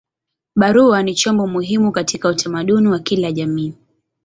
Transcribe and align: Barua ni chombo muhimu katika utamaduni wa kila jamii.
Barua 0.55 1.03
ni 1.03 1.15
chombo 1.15 1.47
muhimu 1.47 1.91
katika 1.91 2.29
utamaduni 2.29 2.87
wa 2.87 2.99
kila 2.99 3.31
jamii. 3.31 3.73